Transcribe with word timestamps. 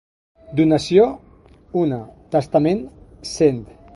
Donació, 0.59 1.03
una; 1.83 2.01
testament, 2.37 2.83
cent. 3.37 3.63